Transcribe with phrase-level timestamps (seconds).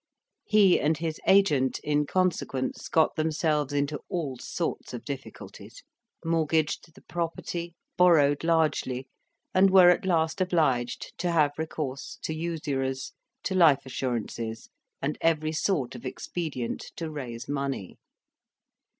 [0.45, 5.83] He and his agent, in consequence, got themselves into all sorts of difficulties,
[6.25, 9.07] mortgaged the property, borrowed largely,
[9.53, 14.71] and were at last obliged to have recourse to usurers, to life assurances,
[15.03, 17.99] and every sort of expedient to raise money.